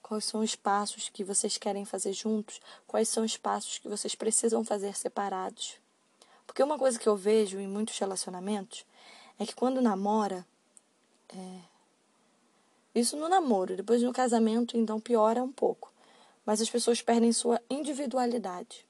quais 0.02 0.24
são 0.24 0.40
os 0.40 0.56
passos 0.56 1.08
que 1.08 1.22
vocês 1.22 1.56
querem 1.56 1.84
fazer 1.84 2.12
juntos, 2.12 2.60
quais 2.86 3.08
são 3.08 3.24
os 3.24 3.36
passos 3.36 3.78
que 3.78 3.88
vocês 3.88 4.14
precisam 4.14 4.64
fazer 4.64 4.96
separados. 4.96 5.76
Porque 6.46 6.62
uma 6.62 6.78
coisa 6.78 6.98
que 6.98 7.08
eu 7.08 7.16
vejo 7.16 7.58
em 7.58 7.68
muitos 7.68 7.98
relacionamentos 7.98 8.84
é 9.38 9.46
que 9.46 9.54
quando 9.54 9.80
namora, 9.80 10.46
é... 11.28 11.71
isso 12.94 13.16
no 13.16 13.28
namoro, 13.28 13.76
depois 13.76 14.02
no 14.02 14.12
casamento, 14.12 14.76
então 14.76 15.00
piora 15.00 15.42
um 15.42 15.52
pouco. 15.52 15.92
Mas 16.44 16.60
as 16.60 16.68
pessoas 16.68 17.00
perdem 17.00 17.32
sua 17.32 17.60
individualidade. 17.70 18.86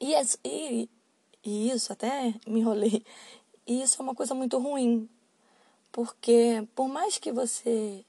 E, 0.00 0.12
e, 0.44 0.88
e 1.44 1.70
isso, 1.70 1.92
até 1.92 2.34
me 2.46 2.60
enrolei, 2.60 3.04
e 3.66 3.82
isso 3.82 4.00
é 4.00 4.02
uma 4.02 4.14
coisa 4.14 4.34
muito 4.34 4.58
ruim, 4.58 5.08
porque 5.90 6.66
por 6.74 6.88
mais 6.88 7.16
que 7.16 7.32
você, 7.32 8.04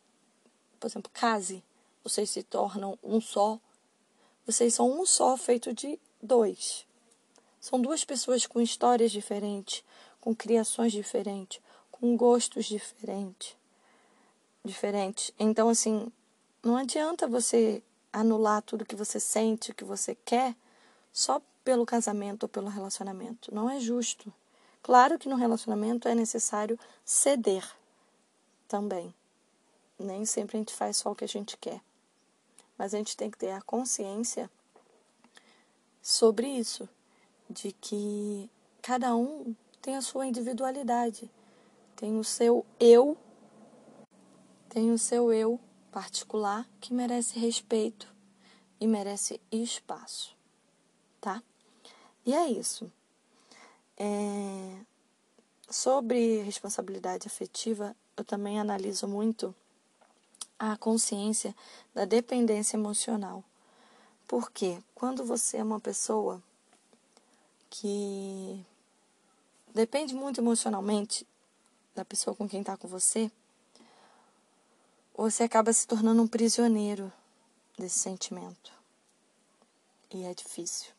por 0.79 0.87
exemplo, 0.87 1.11
case, 1.13 1.63
vocês 2.03 2.29
se 2.29 2.43
tornam 2.43 2.99
um 3.01 3.21
só, 3.21 3.59
vocês 4.45 4.73
são 4.73 4.99
um 4.99 5.05
só 5.05 5.37
feito 5.37 5.73
de 5.73 5.99
dois. 6.21 6.85
São 7.59 7.81
duas 7.81 8.03
pessoas 8.03 8.45
com 8.45 8.59
histórias 8.61 9.11
diferentes, 9.11 9.83
com 10.19 10.35
criações 10.35 10.91
diferentes, 10.91 11.61
com 11.91 12.15
gostos 12.17 12.65
diferentes. 12.65 13.55
Diferentes. 14.65 15.31
Então, 15.39 15.69
assim, 15.69 16.11
não 16.63 16.75
adianta 16.75 17.27
você 17.27 17.83
anular 18.11 18.61
tudo 18.63 18.85
que 18.85 18.95
você 18.95 19.19
sente, 19.19 19.73
que 19.73 19.83
você 19.83 20.15
quer, 20.25 20.55
só 21.13 21.39
pelo 21.63 21.85
casamento 21.85 22.43
ou 22.43 22.49
pelo 22.49 22.67
relacionamento. 22.67 23.53
Não 23.53 23.69
é 23.69 23.79
justo. 23.79 24.33
Claro 24.81 25.19
que 25.19 25.29
no 25.29 25.35
relacionamento 25.35 26.07
é 26.07 26.15
necessário 26.15 26.79
ceder 27.05 27.63
também. 28.67 29.13
Nem 29.99 30.25
sempre 30.25 30.57
a 30.57 30.59
gente 30.59 30.73
faz 30.73 30.97
só 30.97 31.11
o 31.11 31.15
que 31.15 31.23
a 31.23 31.27
gente 31.27 31.57
quer. 31.57 31.81
Mas 32.77 32.93
a 32.93 32.97
gente 32.97 33.15
tem 33.15 33.29
que 33.29 33.37
ter 33.37 33.51
a 33.51 33.61
consciência 33.61 34.49
sobre 36.01 36.47
isso, 36.47 36.87
de 37.49 37.71
que 37.71 38.49
cada 38.81 39.15
um 39.15 39.55
tem 39.81 39.95
a 39.95 40.01
sua 40.01 40.25
individualidade, 40.25 41.29
tem 41.95 42.19
o 42.19 42.23
seu 42.23 42.65
eu, 42.79 43.17
tem 44.75 44.91
o 44.91 44.97
seu 44.97 45.31
eu 45.31 45.57
particular 45.89 46.67
que 46.81 46.93
merece 46.93 47.39
respeito 47.39 48.13
e 48.77 48.85
merece 48.85 49.39
espaço, 49.49 50.35
tá? 51.21 51.41
E 52.25 52.33
é 52.33 52.49
isso. 52.49 52.91
É, 53.97 54.75
sobre 55.69 56.41
responsabilidade 56.41 57.25
afetiva, 57.25 57.95
eu 58.17 58.25
também 58.25 58.59
analiso 58.59 59.07
muito 59.07 59.55
a 60.59 60.75
consciência 60.75 61.55
da 61.93 62.03
dependência 62.03 62.75
emocional. 62.75 63.45
Porque 64.27 64.77
quando 64.93 65.23
você 65.23 65.55
é 65.55 65.63
uma 65.63 65.79
pessoa 65.79 66.43
que 67.69 68.61
depende 69.73 70.13
muito 70.13 70.41
emocionalmente 70.41 71.25
da 71.95 72.03
pessoa 72.03 72.35
com 72.35 72.45
quem 72.45 72.59
está 72.59 72.75
com 72.75 72.89
você, 72.89 73.31
você 75.23 75.43
acaba 75.43 75.71
se 75.71 75.87
tornando 75.87 76.21
um 76.21 76.27
prisioneiro 76.27 77.11
desse 77.77 77.99
sentimento. 77.99 78.73
E 80.11 80.23
é 80.23 80.33
difícil. 80.33 80.91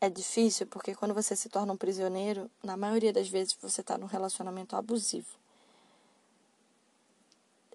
É 0.00 0.10
difícil 0.10 0.66
porque 0.66 0.94
quando 0.94 1.14
você 1.14 1.34
se 1.34 1.48
torna 1.48 1.72
um 1.72 1.76
prisioneiro, 1.76 2.50
na 2.62 2.76
maioria 2.76 3.12
das 3.12 3.28
vezes 3.28 3.56
você 3.60 3.80
está 3.80 3.96
num 3.96 4.06
relacionamento 4.06 4.76
abusivo. 4.76 5.38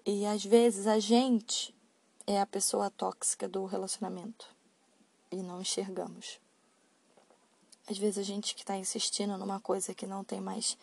E 0.04 0.26
às 0.26 0.44
vezes 0.44 0.86
a 0.86 0.98
gente 0.98 1.74
é 2.26 2.40
a 2.40 2.46
pessoa 2.46 2.90
tóxica 2.90 3.48
do 3.48 3.64
relacionamento 3.64 4.46
e 5.30 5.36
não 5.36 5.60
enxergamos. 5.60 6.40
Às 7.88 7.98
vezes 7.98 8.18
a 8.18 8.22
gente 8.22 8.54
que 8.54 8.62
está 8.62 8.76
insistindo 8.76 9.36
numa 9.36 9.60
coisa 9.60 9.94
que 9.94 10.06
não 10.06 10.22
tem 10.22 10.40
mais 10.40 10.76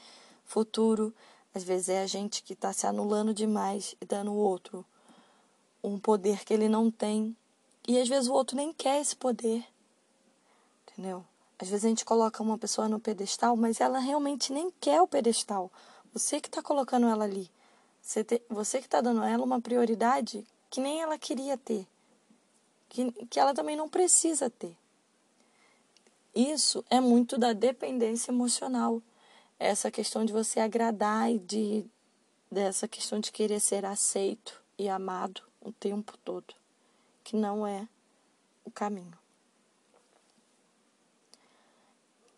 futuro, 0.46 1.14
às 1.54 1.64
vezes 1.64 1.90
é 1.90 2.02
a 2.02 2.08
gente 2.08 2.44
que 2.44 2.54
está 2.54 2.72
se 2.74 2.86
anulando 2.88 3.34
demais 3.34 3.96
e 4.00 4.06
dando 4.06 4.32
o 4.32 4.38
outro 4.38 4.86
um 5.84 5.98
poder 5.98 6.44
que 6.44 6.54
ele 6.54 6.68
não 6.68 6.92
tem. 6.92 7.36
E 7.88 8.00
às 8.00 8.08
vezes 8.08 8.30
o 8.30 8.34
outro 8.34 8.56
nem 8.56 8.74
quer 8.74 9.02
esse 9.02 9.16
poder 9.16 9.66
entendeu? 11.00 11.26
Às 11.58 11.70
vezes 11.70 11.86
a 11.86 11.90
gente 11.90 12.04
coloca 12.04 12.44
uma 12.44 12.58
pessoa 12.58 12.90
no 12.90 13.00
pedestal, 13.00 13.56
mas 13.56 13.80
ela 13.80 14.00
realmente 14.00 14.52
nem 14.52 14.72
quer 14.80 15.02
o 15.02 15.08
pedestal. 15.08 15.72
Você 16.14 16.42
que 16.42 16.48
está 16.48 16.62
colocando 16.62 17.08
ela 17.08 17.24
ali. 17.24 17.50
Você, 18.02 18.24
te, 18.24 18.42
você 18.50 18.80
que 18.80 18.88
está 18.88 19.00
dando 19.02 19.22
a 19.22 19.30
ela 19.30 19.44
uma 19.44 19.62
prioridade 19.62 20.46
que 20.70 20.82
nem 20.82 21.02
ela 21.02 21.18
queria 21.18 21.58
ter. 21.58 21.88
Que, 22.90 23.12
que 23.28 23.40
ela 23.40 23.54
também 23.54 23.76
não 23.76 23.88
precisa 23.88 24.50
ter. 24.50 24.76
Isso 26.36 26.84
é 26.90 27.00
muito 27.00 27.38
da 27.38 27.54
dependência 27.54 28.32
emocional. 28.32 29.02
Essa 29.60 29.92
questão 29.92 30.24
de 30.24 30.32
você 30.32 30.62
agradar 30.62 31.30
e 31.30 31.38
de 31.38 31.86
dessa 32.50 32.88
questão 32.88 33.20
de 33.20 33.32
querer 33.32 33.60
ser 33.60 33.86
aceito 33.86 34.60
e 34.78 34.90
amado 34.90 35.44
o 35.62 35.72
tempo 35.72 36.18
todo, 36.20 36.56
que 37.24 37.36
não 37.36 37.68
é 37.68 37.88
o 38.64 38.72
caminho. 38.72 39.18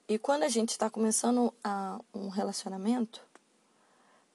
E 0.10 0.20
quando 0.20 0.44
a 0.44 0.50
gente 0.50 0.72
está 0.72 0.90
começando 0.90 1.54
a, 1.64 2.02
um 2.14 2.28
relacionamento, 2.28 3.26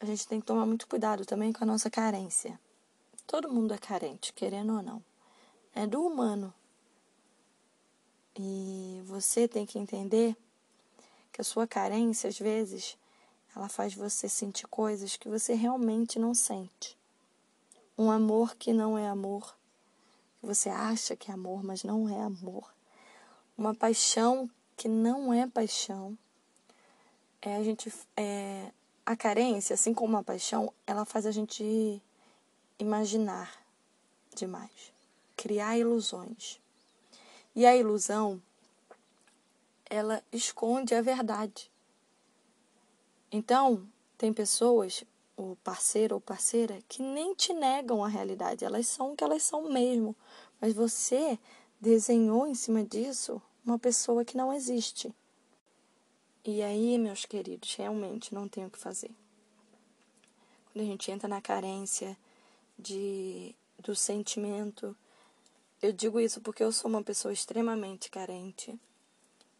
a 0.00 0.06
gente 0.06 0.26
tem 0.26 0.40
que 0.40 0.46
tomar 0.46 0.64
muito 0.64 0.86
cuidado 0.86 1.26
também 1.26 1.52
com 1.52 1.64
a 1.64 1.66
nossa 1.66 1.90
carência. 1.90 2.58
Todo 3.26 3.52
mundo 3.52 3.74
é 3.74 3.78
carente, 3.78 4.32
querendo 4.32 4.74
ou 4.74 4.82
não. 4.82 5.04
É 5.74 5.86
do 5.86 6.00
humano. 6.00 6.54
E 8.38 9.02
você 9.04 9.46
tem 9.46 9.66
que 9.66 9.78
entender 9.78 10.34
que 11.36 11.42
a 11.42 11.44
sua 11.44 11.66
carência, 11.66 12.30
às 12.30 12.38
vezes, 12.38 12.96
ela 13.54 13.68
faz 13.68 13.92
você 13.92 14.26
sentir 14.26 14.66
coisas 14.68 15.18
que 15.18 15.28
você 15.28 15.52
realmente 15.52 16.18
não 16.18 16.34
sente. 16.34 16.96
Um 17.98 18.10
amor 18.10 18.56
que 18.56 18.72
não 18.72 18.96
é 18.96 19.06
amor, 19.06 19.54
que 20.40 20.46
você 20.46 20.70
acha 20.70 21.14
que 21.14 21.30
é 21.30 21.34
amor, 21.34 21.62
mas 21.62 21.84
não 21.84 22.08
é 22.08 22.22
amor. 22.22 22.72
Uma 23.54 23.74
paixão 23.74 24.48
que 24.78 24.88
não 24.88 25.30
é 25.30 25.46
paixão. 25.46 26.16
É 27.42 27.56
a 27.56 27.62
gente 27.62 27.92
é, 28.16 28.72
a 29.04 29.14
carência, 29.14 29.74
assim 29.74 29.92
como 29.92 30.16
a 30.16 30.24
paixão, 30.24 30.72
ela 30.86 31.04
faz 31.04 31.26
a 31.26 31.30
gente 31.30 32.02
imaginar 32.78 33.62
demais, 34.34 34.90
criar 35.36 35.76
ilusões. 35.76 36.58
E 37.54 37.66
a 37.66 37.76
ilusão 37.76 38.40
ela 39.88 40.22
esconde 40.32 40.94
a 40.94 41.02
verdade. 41.02 41.70
Então, 43.30 43.86
tem 44.16 44.32
pessoas, 44.32 45.04
o 45.36 45.56
parceiro 45.62 46.14
ou 46.14 46.20
parceira, 46.20 46.78
que 46.88 47.02
nem 47.02 47.34
te 47.34 47.52
negam 47.52 48.04
a 48.04 48.08
realidade, 48.08 48.64
elas 48.64 48.86
são 48.86 49.12
o 49.12 49.16
que 49.16 49.24
elas 49.24 49.42
são 49.42 49.70
mesmo, 49.70 50.14
mas 50.60 50.72
você 50.72 51.38
desenhou 51.80 52.46
em 52.46 52.54
cima 52.54 52.82
disso 52.82 53.40
uma 53.64 53.78
pessoa 53.78 54.24
que 54.24 54.36
não 54.36 54.52
existe. 54.52 55.14
E 56.44 56.62
aí, 56.62 56.96
meus 56.96 57.24
queridos, 57.24 57.74
realmente 57.74 58.32
não 58.32 58.48
tem 58.48 58.64
o 58.64 58.70
que 58.70 58.78
fazer. 58.78 59.10
Quando 60.72 60.84
a 60.84 60.86
gente 60.86 61.10
entra 61.10 61.28
na 61.28 61.40
carência 61.40 62.16
de, 62.78 63.54
do 63.80 63.96
sentimento, 63.96 64.96
eu 65.82 65.92
digo 65.92 66.20
isso 66.20 66.40
porque 66.40 66.62
eu 66.62 66.70
sou 66.70 66.88
uma 66.88 67.02
pessoa 67.02 67.32
extremamente 67.32 68.10
carente. 68.10 68.78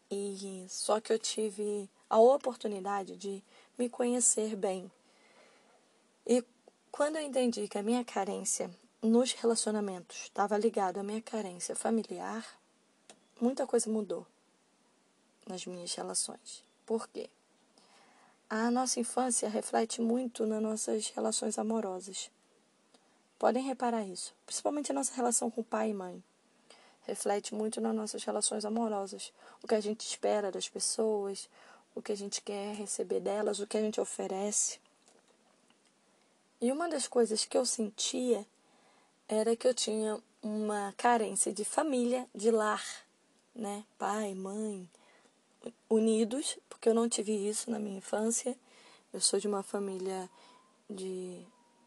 E 0.09 0.65
só 0.69 0.99
que 0.99 1.11
eu 1.11 1.19
tive 1.19 1.89
a 2.09 2.19
oportunidade 2.19 3.15
de 3.17 3.43
me 3.77 3.89
conhecer 3.89 4.55
bem. 4.55 4.91
E 6.25 6.43
quando 6.91 7.17
eu 7.17 7.21
entendi 7.21 7.67
que 7.67 7.77
a 7.77 7.83
minha 7.83 8.03
carência 8.03 8.71
nos 9.01 9.33
relacionamentos 9.33 10.23
estava 10.23 10.57
ligada 10.57 11.01
à 11.01 11.03
minha 11.03 11.21
carência 11.21 11.75
familiar, 11.75 12.45
muita 13.39 13.67
coisa 13.67 13.89
mudou 13.89 14.25
nas 15.45 15.65
minhas 15.65 15.93
relações. 15.93 16.63
Por 16.85 17.07
quê? 17.07 17.29
A 18.49 18.71
nossa 18.71 18.99
infância 18.99 19.49
reflete 19.49 20.01
muito 20.01 20.45
nas 20.45 20.61
nossas 20.61 21.09
relações 21.09 21.59
amorosas. 21.59 22.31
Podem 23.37 23.63
reparar 23.63 24.05
isso, 24.05 24.33
principalmente 24.45 24.91
a 24.91 24.95
nossa 24.95 25.13
relação 25.13 25.51
com 25.51 25.61
pai 25.61 25.89
e 25.91 25.93
mãe. 25.93 26.23
Reflete 27.07 27.55
muito 27.55 27.81
nas 27.81 27.95
nossas 27.95 28.23
relações 28.23 28.65
amorosas. 28.65 29.33
O 29.63 29.67
que 29.67 29.73
a 29.73 29.81
gente 29.81 30.01
espera 30.01 30.51
das 30.51 30.69
pessoas, 30.69 31.49
o 31.95 32.01
que 32.01 32.11
a 32.11 32.17
gente 32.17 32.41
quer 32.41 32.75
receber 32.75 33.19
delas, 33.19 33.59
o 33.59 33.65
que 33.65 33.77
a 33.77 33.81
gente 33.81 33.99
oferece. 33.99 34.79
E 36.61 36.71
uma 36.71 36.87
das 36.87 37.07
coisas 37.07 37.45
que 37.45 37.57
eu 37.57 37.65
sentia 37.65 38.45
era 39.27 39.55
que 39.55 39.67
eu 39.67 39.73
tinha 39.73 40.21
uma 40.43 40.93
carência 40.97 41.51
de 41.51 41.65
família, 41.65 42.27
de 42.35 42.51
lar 42.51 42.83
né? 43.57 43.83
Pai, 43.97 44.35
mãe, 44.35 44.87
unidos, 45.89 46.57
porque 46.69 46.87
eu 46.87 46.93
não 46.93 47.09
tive 47.09 47.33
isso 47.33 47.71
na 47.71 47.79
minha 47.79 47.97
infância. 47.97 48.55
Eu 49.11 49.19
sou 49.19 49.39
de 49.39 49.47
uma 49.47 49.63
família 49.63 50.29
de, 50.89 51.43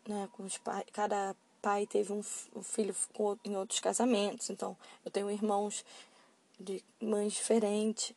né, 0.06 0.28
com 0.32 0.42
os 0.42 0.58
pais, 0.58 0.84
cada 0.92 1.34
pai 1.62 1.86
teve 1.86 2.12
um, 2.12 2.22
filho 2.22 2.94
em 3.44 3.56
outros 3.56 3.80
casamentos, 3.80 4.50
então 4.50 4.76
eu 5.04 5.10
tenho 5.10 5.30
irmãos 5.30 5.84
de 6.58 6.82
mães 7.00 7.32
diferentes, 7.32 8.12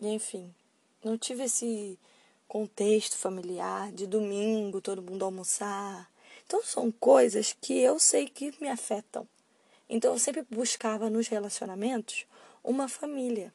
enfim, 0.00 0.54
não 1.02 1.18
tive 1.18 1.44
esse 1.44 1.98
contexto 2.46 3.16
familiar 3.16 3.90
de 3.92 4.06
domingo 4.06 4.80
todo 4.80 5.02
mundo 5.02 5.24
almoçar. 5.24 6.10
Então 6.46 6.62
são 6.62 6.90
coisas 6.90 7.56
que 7.60 7.78
eu 7.78 7.98
sei 7.98 8.28
que 8.28 8.54
me 8.60 8.68
afetam. 8.68 9.26
Então 9.88 10.12
eu 10.12 10.18
sempre 10.18 10.46
buscava 10.50 11.10
nos 11.10 11.28
relacionamentos 11.28 12.26
uma 12.62 12.88
família, 12.88 13.52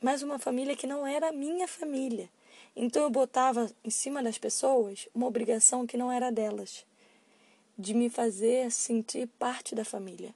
mas 0.00 0.22
uma 0.22 0.38
família 0.38 0.76
que 0.76 0.86
não 0.86 1.06
era 1.06 1.28
a 1.28 1.32
minha 1.32 1.68
família. 1.68 2.30
Então 2.74 3.02
eu 3.02 3.10
botava 3.10 3.70
em 3.84 3.90
cima 3.90 4.22
das 4.22 4.38
pessoas 4.38 5.08
uma 5.14 5.26
obrigação 5.26 5.86
que 5.86 5.96
não 5.96 6.12
era 6.12 6.30
delas, 6.30 6.84
de 7.78 7.94
me 7.94 8.08
fazer 8.08 8.70
sentir 8.70 9.28
parte 9.38 9.74
da 9.74 9.84
família. 9.84 10.34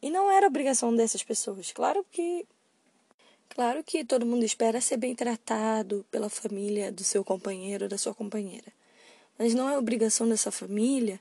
E 0.00 0.10
não 0.10 0.30
era 0.30 0.46
obrigação 0.46 0.94
dessas 0.94 1.22
pessoas. 1.22 1.72
Claro 1.72 2.04
que 2.10 2.46
claro 3.48 3.84
que 3.84 4.04
todo 4.04 4.26
mundo 4.26 4.44
espera 4.44 4.80
ser 4.80 4.96
bem 4.96 5.14
tratado 5.14 6.04
pela 6.10 6.28
família 6.28 6.90
do 6.90 7.04
seu 7.04 7.24
companheiro 7.24 7.88
da 7.88 7.98
sua 7.98 8.14
companheira. 8.14 8.72
Mas 9.38 9.54
não 9.54 9.68
é 9.68 9.78
obrigação 9.78 10.28
dessa 10.28 10.50
família 10.50 11.20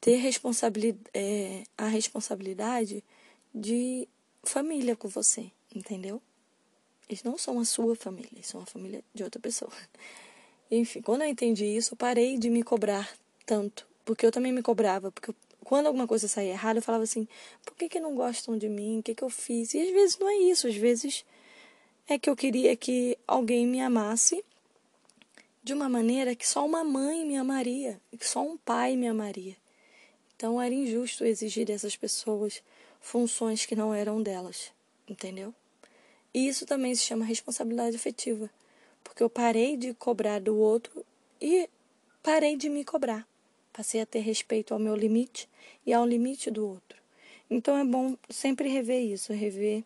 ter 0.00 0.16
responsabilidade, 0.16 1.10
é, 1.12 1.64
a 1.76 1.86
responsabilidade 1.86 3.04
de 3.54 4.08
família 4.42 4.96
com 4.96 5.08
você, 5.08 5.50
entendeu? 5.74 6.22
Eles 7.08 7.22
não 7.22 7.36
são 7.36 7.58
a 7.58 7.64
sua 7.64 7.94
família, 7.94 8.30
eles 8.32 8.46
são 8.46 8.62
a 8.62 8.66
família 8.66 9.04
de 9.12 9.22
outra 9.22 9.40
pessoa. 9.40 9.72
Enfim, 10.70 11.02
quando 11.02 11.22
eu 11.22 11.28
entendi 11.28 11.64
isso, 11.64 11.94
eu 11.94 11.98
parei 11.98 12.38
de 12.38 12.48
me 12.48 12.62
cobrar 12.62 13.12
tanto, 13.50 13.84
porque 14.04 14.24
eu 14.24 14.30
também 14.30 14.52
me 14.52 14.62
cobrava, 14.62 15.10
porque 15.10 15.34
quando 15.64 15.88
alguma 15.88 16.06
coisa 16.06 16.28
saía 16.28 16.52
errada, 16.52 16.78
eu 16.78 16.82
falava 16.84 17.02
assim: 17.02 17.26
por 17.64 17.74
que, 17.74 17.88
que 17.88 17.98
não 17.98 18.14
gostam 18.14 18.56
de 18.56 18.68
mim? 18.68 19.00
O 19.00 19.02
que, 19.02 19.12
que 19.12 19.24
eu 19.24 19.28
fiz? 19.28 19.74
E 19.74 19.80
às 19.80 19.90
vezes 19.90 20.18
não 20.20 20.28
é 20.28 20.36
isso, 20.36 20.68
às 20.68 20.76
vezes 20.76 21.24
é 22.06 22.16
que 22.16 22.30
eu 22.30 22.36
queria 22.36 22.76
que 22.76 23.18
alguém 23.26 23.66
me 23.66 23.80
amasse 23.80 24.44
de 25.64 25.72
uma 25.72 25.88
maneira 25.88 26.36
que 26.36 26.46
só 26.46 26.64
uma 26.64 26.84
mãe 26.84 27.26
me 27.26 27.36
amaria, 27.36 28.00
que 28.16 28.24
só 28.24 28.40
um 28.40 28.56
pai 28.56 28.94
me 28.96 29.08
amaria. 29.08 29.56
Então 30.36 30.62
era 30.62 30.72
injusto 30.72 31.24
exigir 31.24 31.66
dessas 31.66 31.96
pessoas 31.96 32.62
funções 33.00 33.66
que 33.66 33.74
não 33.74 33.92
eram 33.92 34.22
delas, 34.22 34.70
entendeu? 35.08 35.52
E 36.32 36.46
isso 36.46 36.64
também 36.64 36.94
se 36.94 37.02
chama 37.02 37.24
responsabilidade 37.24 37.96
afetiva, 37.96 38.48
porque 39.02 39.24
eu 39.24 39.28
parei 39.28 39.76
de 39.76 39.92
cobrar 39.92 40.40
do 40.40 40.56
outro 40.56 41.04
e 41.40 41.68
parei 42.22 42.56
de 42.56 42.68
me 42.68 42.84
cobrar. 42.84 43.28
Passei 43.72 44.00
a 44.00 44.06
ter 44.06 44.20
respeito 44.20 44.74
ao 44.74 44.80
meu 44.80 44.94
limite 44.94 45.48
e 45.86 45.92
ao 45.92 46.06
limite 46.06 46.50
do 46.50 46.66
outro. 46.66 47.00
Então 47.48 47.76
é 47.76 47.84
bom 47.84 48.16
sempre 48.28 48.68
rever 48.68 49.02
isso, 49.02 49.32
rever 49.32 49.84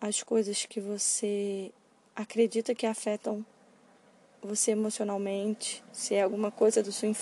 as 0.00 0.22
coisas 0.22 0.66
que 0.66 0.80
você 0.80 1.72
acredita 2.14 2.74
que 2.74 2.86
afetam 2.86 3.44
você 4.42 4.72
emocionalmente, 4.72 5.82
se 5.92 6.14
é 6.14 6.22
alguma 6.22 6.50
coisa 6.50 6.82
do 6.82 6.92
sua 6.92 7.12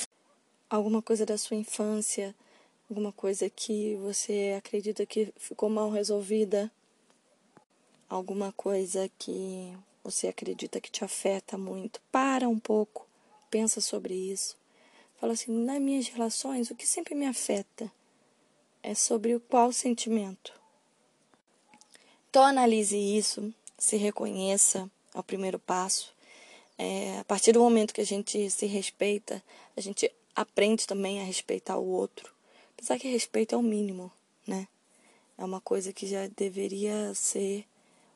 alguma 0.68 1.00
coisa 1.00 1.24
da 1.24 1.38
sua 1.38 1.56
infância, 1.56 2.34
alguma 2.90 3.12
coisa 3.12 3.48
que 3.48 3.94
você 3.96 4.54
acredita 4.58 5.06
que 5.06 5.32
ficou 5.36 5.68
mal 5.68 5.90
resolvida, 5.90 6.70
alguma 8.08 8.52
coisa 8.52 9.08
que 9.18 9.72
você 10.02 10.28
acredita 10.28 10.80
que 10.80 10.90
te 10.90 11.04
afeta 11.04 11.56
muito, 11.56 12.00
para 12.10 12.48
um 12.48 12.58
pouco, 12.58 13.06
pensa 13.50 13.80
sobre 13.80 14.14
isso. 14.14 14.56
Fala 15.24 15.32
assim: 15.32 15.52
nas 15.52 15.80
minhas 15.80 16.06
relações, 16.08 16.70
o 16.70 16.74
que 16.74 16.86
sempre 16.86 17.14
me 17.14 17.24
afeta 17.24 17.90
é 18.82 18.94
sobre 18.94 19.34
o 19.34 19.40
qual 19.40 19.72
sentimento. 19.72 20.52
Então, 22.28 22.42
analise 22.44 22.94
isso, 22.94 23.50
se 23.78 23.96
reconheça, 23.96 24.86
é 25.14 25.18
o 25.18 25.22
primeiro 25.22 25.58
passo. 25.58 26.14
É, 26.76 27.20
a 27.20 27.24
partir 27.24 27.52
do 27.52 27.60
momento 27.60 27.94
que 27.94 28.02
a 28.02 28.04
gente 28.04 28.50
se 28.50 28.66
respeita, 28.66 29.42
a 29.74 29.80
gente 29.80 30.12
aprende 30.36 30.86
também 30.86 31.22
a 31.22 31.24
respeitar 31.24 31.78
o 31.78 31.88
outro. 31.88 32.30
Apesar 32.76 32.98
que 32.98 33.08
respeito 33.08 33.54
é 33.54 33.56
o 33.56 33.62
mínimo, 33.62 34.12
né? 34.46 34.68
É 35.38 35.44
uma 35.46 35.58
coisa 35.62 35.90
que 35.90 36.06
já 36.06 36.26
deveria 36.36 37.14
ser 37.14 37.64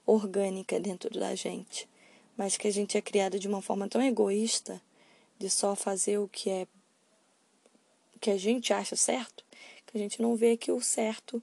orgânica 0.04 0.78
dentro 0.78 1.18
da 1.18 1.34
gente, 1.34 1.88
mas 2.36 2.58
que 2.58 2.68
a 2.68 2.70
gente 2.70 2.98
é 2.98 3.00
criado 3.00 3.38
de 3.38 3.48
uma 3.48 3.62
forma 3.62 3.88
tão 3.88 4.02
egoísta 4.02 4.78
de 5.38 5.48
só 5.48 5.74
fazer 5.74 6.18
o 6.18 6.28
que 6.28 6.50
é 6.50 6.66
que 8.18 8.30
a 8.30 8.36
gente 8.36 8.72
acha 8.72 8.96
certo, 8.96 9.44
que 9.86 9.96
a 9.96 10.00
gente 10.00 10.20
não 10.20 10.36
vê 10.36 10.56
que 10.56 10.70
o 10.70 10.80
certo 10.80 11.42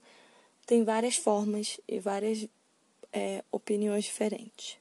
tem 0.66 0.84
várias 0.84 1.16
formas 1.16 1.80
e 1.88 1.98
várias 1.98 2.46
é, 3.12 3.42
opiniões 3.50 4.04
diferentes. 4.04 4.76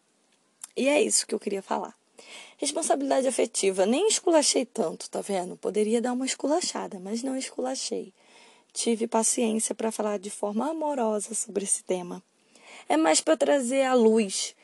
E 0.75 0.89
é 0.89 1.01
isso 1.01 1.25
que 1.25 1.33
eu 1.33 1.39
queria 1.39 1.61
falar. 1.61 1.95
Responsabilidade 2.57 3.27
afetiva, 3.27 3.85
nem 3.85 4.07
esculachei 4.07 4.65
tanto, 4.65 5.09
tá 5.09 5.21
vendo? 5.21 5.55
Poderia 5.57 6.01
dar 6.01 6.13
uma 6.13 6.25
esculachada, 6.25 6.99
mas 6.99 7.21
não 7.23 7.37
esculachei. 7.37 8.13
Tive 8.73 9.07
paciência 9.07 9.73
para 9.73 9.91
falar 9.91 10.19
de 10.19 10.29
forma 10.29 10.69
amorosa 10.69 11.33
sobre 11.33 11.63
esse 11.63 11.83
tema. 11.83 12.21
É 12.89 12.97
mais 12.97 13.21
para 13.21 13.37
trazer 13.37 13.83
à 13.83 13.93
luz 13.93 14.55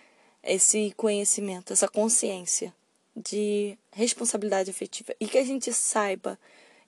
esse 0.44 0.94
conhecimento, 0.98 1.72
essa 1.72 1.88
consciência 1.88 2.74
de 3.16 3.78
responsabilidade 3.92 4.70
afetiva 4.70 5.14
e 5.20 5.28
que 5.28 5.38
a 5.38 5.44
gente 5.44 5.72
saiba 5.72 6.40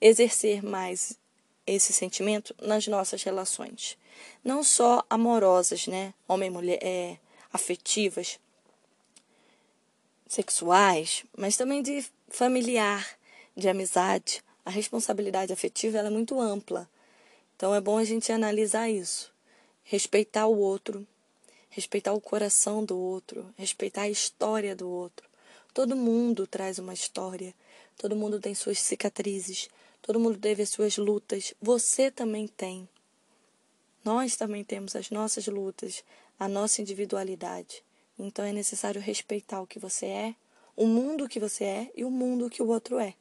exercer 0.03 0.61
mais 0.61 1.17
esse 1.65 1.93
sentimento 1.93 2.53
nas 2.61 2.85
nossas 2.87 3.23
relações, 3.23 3.97
não 4.43 4.61
só 4.61 5.01
amorosas, 5.09 5.87
né, 5.87 6.13
homem 6.27 6.49
mulher, 6.49 6.77
é, 6.81 7.17
afetivas, 7.53 8.37
sexuais, 10.27 11.23
mas 11.37 11.55
também 11.55 11.81
de 11.81 12.05
familiar, 12.27 13.17
de 13.55 13.69
amizade. 13.69 14.43
A 14.65 14.69
responsabilidade 14.69 15.53
afetiva 15.53 15.99
é 15.99 16.09
muito 16.09 16.39
ampla. 16.39 16.89
Então 17.55 17.73
é 17.73 17.79
bom 17.79 17.97
a 17.97 18.03
gente 18.03 18.31
analisar 18.31 18.89
isso. 18.89 19.31
Respeitar 19.85 20.47
o 20.47 20.57
outro, 20.57 21.07
respeitar 21.69 22.11
o 22.11 22.19
coração 22.19 22.83
do 22.83 22.97
outro, 22.97 23.53
respeitar 23.57 24.01
a 24.01 24.09
história 24.09 24.75
do 24.75 24.89
outro. 24.89 25.29
Todo 25.73 25.95
mundo 25.95 26.45
traz 26.45 26.77
uma 26.77 26.93
história, 26.93 27.53
todo 27.97 28.15
mundo 28.15 28.39
tem 28.39 28.53
suas 28.53 28.79
cicatrizes, 28.79 29.69
todo 30.03 30.19
mundo 30.19 30.37
teve 30.37 30.61
as 30.61 30.69
suas 30.69 30.97
lutas. 30.97 31.53
Você 31.61 32.11
também 32.11 32.47
tem. 32.47 32.87
Nós 34.03 34.35
também 34.35 34.63
temos 34.63 34.95
as 34.95 35.09
nossas 35.09 35.47
lutas, 35.47 36.03
a 36.37 36.47
nossa 36.47 36.81
individualidade. 36.81 37.83
Então 38.19 38.45
é 38.45 38.51
necessário 38.51 39.01
respeitar 39.01 39.61
o 39.61 39.67
que 39.67 39.79
você 39.79 40.05
é, 40.05 40.35
o 40.75 40.85
mundo 40.85 41.27
que 41.27 41.39
você 41.39 41.63
é 41.63 41.91
e 41.95 42.03
o 42.03 42.11
mundo 42.11 42.49
que 42.49 42.61
o 42.61 42.67
outro 42.67 42.99
é. 42.99 43.15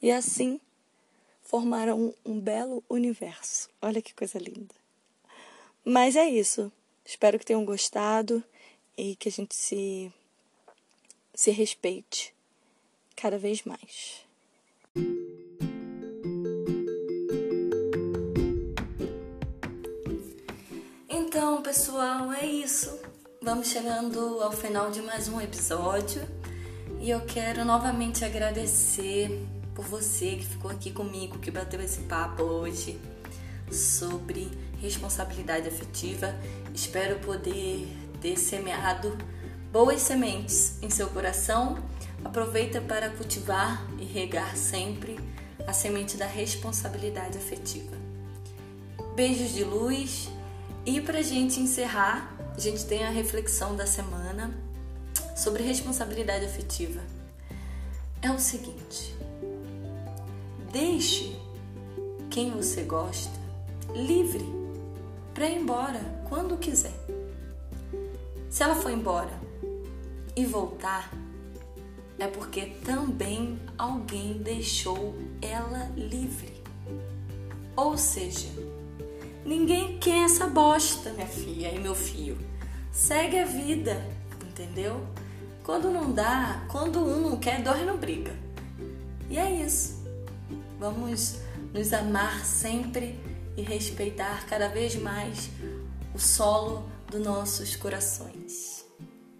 E 0.00 0.10
assim 0.10 0.58
formaram 1.42 2.14
um, 2.24 2.40
belo 2.40 2.82
universo. 2.88 3.68
Olha 3.82 4.00
que 4.00 4.14
coisa 4.14 4.38
linda. 4.38 4.74
Mas 5.84 6.16
é 6.16 6.28
isso. 6.28 6.72
Espero 7.04 7.38
que 7.38 7.44
tenham 7.44 7.64
gostado 7.64 8.42
e 8.96 9.16
que 9.16 9.28
a 9.28 9.32
gente 9.32 9.54
se 9.54 10.12
se 11.34 11.50
respeite 11.50 12.34
cada 13.16 13.38
vez 13.38 13.62
mais. 13.64 14.24
Então, 21.32 21.62
pessoal, 21.62 22.32
é 22.32 22.44
isso. 22.44 22.98
Vamos 23.40 23.68
chegando 23.68 24.42
ao 24.42 24.50
final 24.50 24.90
de 24.90 25.00
mais 25.00 25.28
um 25.28 25.40
episódio 25.40 26.20
e 27.00 27.08
eu 27.08 27.20
quero 27.20 27.64
novamente 27.64 28.24
agradecer 28.24 29.46
por 29.72 29.84
você 29.84 30.34
que 30.34 30.44
ficou 30.44 30.68
aqui 30.68 30.90
comigo, 30.90 31.38
que 31.38 31.48
bateu 31.48 31.80
esse 31.80 32.00
papo 32.00 32.42
hoje 32.42 33.00
sobre 33.70 34.50
responsabilidade 34.82 35.68
afetiva. 35.68 36.34
Espero 36.74 37.20
poder 37.20 37.86
ter 38.20 38.36
semeado 38.36 39.16
boas 39.70 40.02
sementes 40.02 40.82
em 40.82 40.90
seu 40.90 41.06
coração. 41.10 41.78
Aproveita 42.24 42.80
para 42.80 43.08
cultivar 43.08 43.86
e 44.00 44.04
regar 44.04 44.56
sempre 44.56 45.16
a 45.64 45.72
semente 45.72 46.16
da 46.16 46.26
responsabilidade 46.26 47.38
afetiva. 47.38 47.96
Beijos 49.14 49.54
de 49.54 49.62
luz 49.62 50.28
e 50.84 51.00
para 51.00 51.22
gente 51.22 51.60
encerrar, 51.60 52.36
a 52.56 52.60
gente 52.60 52.84
tem 52.86 53.04
a 53.04 53.10
reflexão 53.10 53.76
da 53.76 53.86
semana 53.86 54.54
sobre 55.36 55.62
responsabilidade 55.62 56.44
afetiva. 56.44 57.00
É 58.22 58.30
o 58.30 58.38
seguinte: 58.38 59.14
deixe 60.72 61.38
quem 62.30 62.50
você 62.50 62.82
gosta 62.82 63.40
livre 63.94 64.44
para 65.34 65.48
ir 65.48 65.58
embora 65.58 66.00
quando 66.28 66.56
quiser. 66.58 66.94
Se 68.48 68.62
ela 68.62 68.74
for 68.74 68.90
embora 68.90 69.32
e 70.36 70.44
voltar, 70.44 71.12
é 72.18 72.26
porque 72.26 72.66
também 72.84 73.58
alguém 73.78 74.34
deixou 74.42 75.14
ela 75.40 75.90
livre. 75.96 76.52
Ou 77.76 77.96
seja, 77.96 78.48
ninguém 79.44 79.98
quer 79.98 80.24
essa 80.24 80.46
bosta, 80.46 81.10
minha 81.12 81.26
filha 81.26 81.72
e 81.72 81.78
meu 81.78 81.94
filho. 81.94 82.38
Segue 82.92 83.38
a 83.38 83.44
vida, 83.44 84.04
entendeu? 84.48 85.06
Quando 85.62 85.90
não 85.90 86.12
dá, 86.12 86.64
quando 86.68 87.00
um 87.00 87.20
não 87.20 87.36
quer, 87.36 87.62
dói 87.62 87.84
não 87.84 87.96
briga. 87.96 88.34
E 89.28 89.38
é 89.38 89.50
isso. 89.64 90.04
Vamos 90.78 91.38
nos 91.72 91.92
amar 91.92 92.44
sempre 92.44 93.18
e 93.56 93.62
respeitar 93.62 94.46
cada 94.46 94.68
vez 94.68 94.96
mais 94.96 95.50
o 96.14 96.18
solo 96.18 96.88
dos 97.10 97.20
nossos 97.20 97.76
corações. 97.76 98.84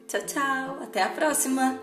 Tchau, 0.07 0.21
tchau. 0.27 0.79
Até 0.83 1.03
a 1.03 1.09
próxima! 1.09 1.79